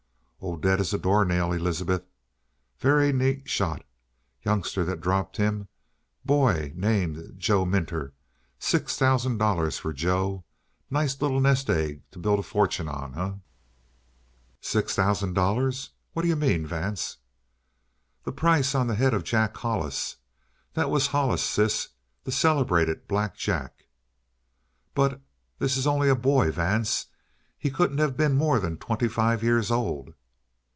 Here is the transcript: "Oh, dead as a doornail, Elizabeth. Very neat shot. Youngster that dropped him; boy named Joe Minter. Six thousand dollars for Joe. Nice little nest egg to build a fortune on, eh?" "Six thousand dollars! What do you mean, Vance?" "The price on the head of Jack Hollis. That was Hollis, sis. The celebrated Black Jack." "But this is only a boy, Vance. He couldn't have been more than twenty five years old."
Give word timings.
"Oh, 0.43 0.57
dead 0.57 0.79
as 0.79 0.91
a 0.91 0.97
doornail, 0.97 1.51
Elizabeth. 1.53 2.03
Very 2.79 3.13
neat 3.13 3.47
shot. 3.47 3.85
Youngster 4.41 4.83
that 4.85 4.99
dropped 4.99 5.37
him; 5.37 5.67
boy 6.25 6.73
named 6.75 7.35
Joe 7.37 7.63
Minter. 7.63 8.15
Six 8.57 8.97
thousand 8.97 9.37
dollars 9.37 9.77
for 9.77 9.93
Joe. 9.93 10.43
Nice 10.89 11.21
little 11.21 11.39
nest 11.39 11.69
egg 11.69 12.01
to 12.09 12.17
build 12.17 12.39
a 12.39 12.43
fortune 12.43 12.87
on, 12.89 13.15
eh?" 13.19 13.33
"Six 14.61 14.95
thousand 14.95 15.33
dollars! 15.35 15.91
What 16.13 16.23
do 16.23 16.27
you 16.27 16.35
mean, 16.35 16.65
Vance?" 16.65 17.17
"The 18.23 18.31
price 18.31 18.73
on 18.73 18.87
the 18.87 18.95
head 18.95 19.13
of 19.13 19.23
Jack 19.23 19.55
Hollis. 19.57 20.15
That 20.73 20.89
was 20.89 21.05
Hollis, 21.07 21.43
sis. 21.43 21.89
The 22.23 22.31
celebrated 22.31 23.07
Black 23.07 23.35
Jack." 23.35 23.85
"But 24.95 25.21
this 25.59 25.77
is 25.77 25.85
only 25.85 26.09
a 26.09 26.15
boy, 26.15 26.49
Vance. 26.49 27.05
He 27.59 27.69
couldn't 27.69 27.99
have 27.99 28.17
been 28.17 28.33
more 28.33 28.59
than 28.59 28.77
twenty 28.77 29.07
five 29.07 29.43
years 29.43 29.69
old." 29.69 30.15